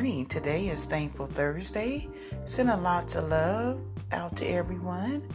[0.00, 0.24] morning.
[0.24, 2.08] Today is Thankful Thursday.
[2.46, 3.82] Sending lots of love
[4.12, 5.28] out to everyone.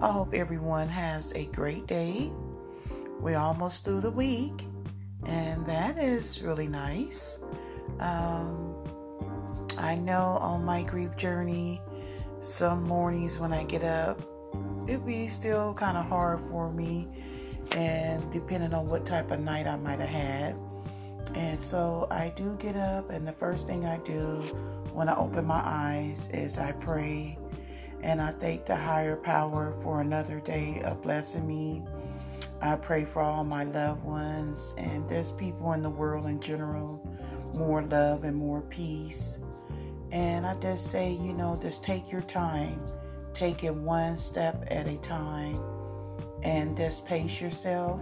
[0.00, 2.30] I hope everyone has a great day.
[3.18, 4.64] We're almost through the week,
[5.26, 7.40] and that is really nice.
[7.98, 8.84] Um,
[9.76, 11.80] I know on my grief journey,
[12.38, 14.22] some mornings when I get up,
[14.86, 17.08] it be still kind of hard for me,
[17.72, 20.56] and depending on what type of night I might have had.
[21.34, 24.42] And so I do get up, and the first thing I do
[24.92, 27.38] when I open my eyes is I pray
[28.02, 31.82] and I thank the higher power for another day of blessing me.
[32.60, 37.00] I pray for all my loved ones and there's people in the world in general,
[37.54, 39.38] more love and more peace.
[40.10, 42.76] And I just say, you know, just take your time,
[43.34, 45.58] take it one step at a time,
[46.42, 48.00] and just pace yourself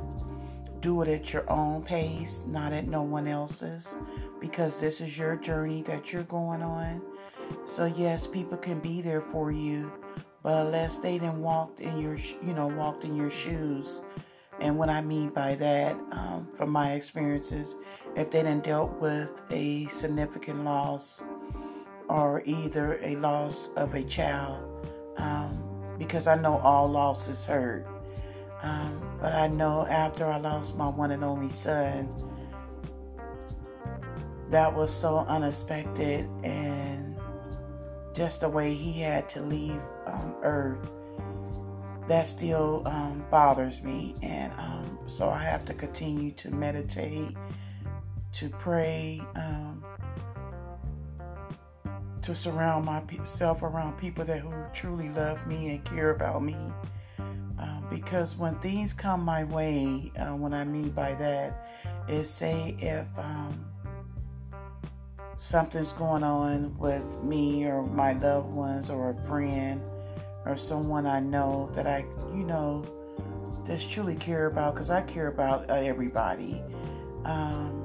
[0.80, 3.96] do it at your own pace, not at no one else's,
[4.40, 7.02] because this is your journey that you're going on.
[7.64, 9.92] So yes, people can be there for you,
[10.42, 14.02] but unless they didn't walked in your, you know, walked in your shoes,
[14.60, 17.76] and what I mean by that, um, from my experiences,
[18.16, 21.22] if they didn't dealt with a significant loss,
[22.08, 24.86] or either a loss of a child,
[25.16, 27.86] um, because I know all losses hurt.
[28.62, 32.08] Um, but I know after I lost my one and only son,
[34.50, 37.16] that was so unexpected and
[38.14, 40.90] just the way he had to leave um, Earth,
[42.08, 44.14] that still um, bothers me.
[44.22, 47.36] And um, so I have to continue to meditate,
[48.32, 49.84] to pray, um,
[52.22, 56.56] to surround myself around people that who truly love me and care about me
[57.90, 61.68] because when things come my way, uh, what I mean by that
[62.08, 63.64] is say if um,
[65.36, 69.82] something's going on with me or my loved ones or a friend
[70.46, 72.84] or someone I know that I, you know,
[73.66, 76.62] just truly care about because I care about uh, everybody.
[77.24, 77.80] Um,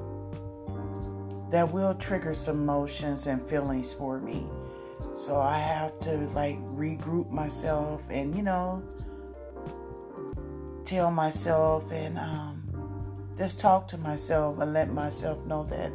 [1.50, 4.46] that will trigger some emotions and feelings for me.
[5.12, 8.82] So I have to like regroup myself and, you know,
[10.86, 12.62] tell myself and um,
[13.36, 15.92] just talk to myself and let myself know that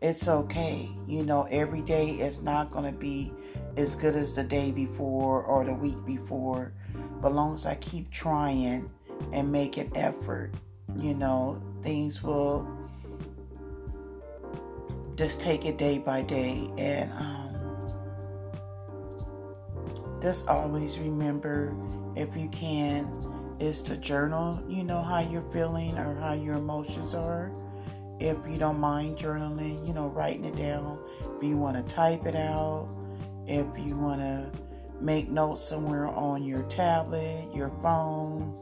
[0.00, 0.88] it's okay.
[1.06, 3.32] You know, every day is not going to be
[3.76, 6.72] as good as the day before or the week before.
[7.20, 8.90] But long as I keep trying
[9.32, 10.52] and make an effort,
[10.96, 12.66] you know, things will
[15.16, 16.70] just take it day by day.
[16.78, 17.50] And um,
[20.22, 21.76] just always remember
[22.16, 23.06] if you can
[23.60, 27.52] is to journal, you know, how you're feeling or how your emotions are.
[28.18, 30.98] If you don't mind journaling, you know, writing it down.
[31.36, 32.88] If you want to type it out,
[33.46, 34.50] if you want to
[35.00, 38.56] make notes somewhere on your tablet, your phone,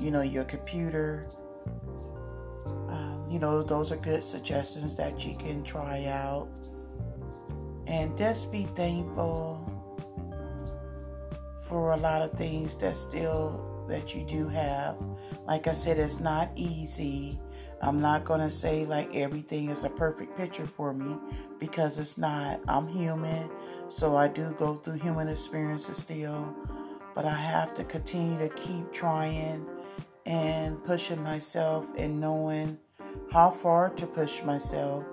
[0.00, 1.28] you know, your computer.
[2.66, 6.48] Um, you know, those are good suggestions that you can try out.
[7.86, 9.67] And just be thankful
[11.68, 14.96] for a lot of things that still that you do have.
[15.46, 17.38] Like I said, it's not easy.
[17.80, 21.16] I'm not going to say like everything is a perfect picture for me
[21.58, 22.60] because it's not.
[22.66, 23.50] I'm human,
[23.88, 26.54] so I do go through human experiences still.
[27.14, 29.66] But I have to continue to keep trying
[30.26, 32.78] and pushing myself and knowing
[33.32, 35.04] how far to push myself.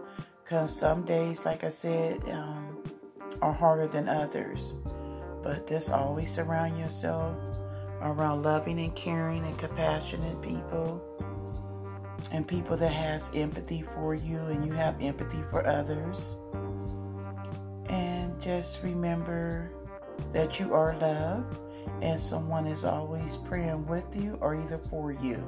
[0.44, 2.84] Because some days, like I said, um,
[3.42, 4.76] are harder than others.
[5.46, 7.38] But just always surround yourself
[8.02, 11.00] around loving and caring and compassionate people
[12.32, 16.38] and people that has empathy for you and you have empathy for others.
[17.90, 19.72] And just remember
[20.34, 21.60] that you are loved
[22.02, 25.48] and someone is always praying with you or either for you.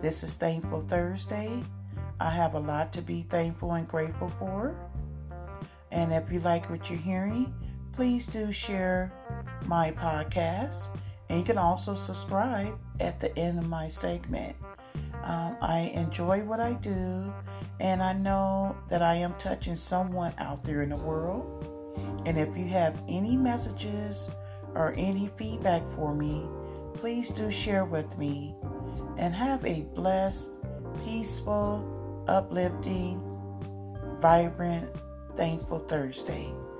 [0.00, 1.62] This is Thankful Thursday.
[2.20, 4.74] I have a lot to be thankful and grateful for.
[5.90, 7.52] And if you like what you're hearing,
[7.98, 9.12] please do share
[9.66, 10.86] my podcast
[11.28, 14.54] and you can also subscribe at the end of my segment.
[15.24, 17.34] Um, I enjoy what I do,
[17.80, 22.22] and I know that I am touching someone out there in the world.
[22.24, 24.30] And if you have any messages
[24.74, 26.46] or any feedback for me,
[26.94, 28.54] please do share with me.
[29.16, 30.52] And have a blessed,
[31.04, 33.20] peaceful, uplifting,
[34.20, 34.88] vibrant,
[35.34, 36.54] thankful Thursday.